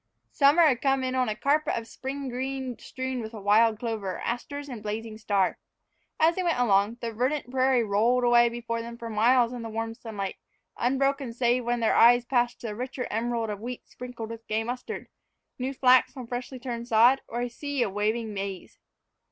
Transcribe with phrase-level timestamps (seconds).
[0.31, 4.67] Summer had come in on a carpet of spring green strewn with wild clover, asters,
[4.67, 5.59] and blazing star.
[6.19, 9.61] And as they went along, the verdant prairie rolled away before them for miles in
[9.61, 10.37] the warm sunlight,
[10.75, 14.63] unbroken save where their eyes passed to the richer emerald of wheat sprinkled with gay
[14.63, 15.07] mustard,
[15.59, 18.79] new flax on freshly turned sod, or a sea of waving maize.